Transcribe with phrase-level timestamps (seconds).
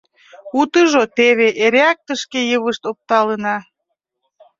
[0.59, 3.57] —Утыжо— теве, эреак тышке йывышт опталынна.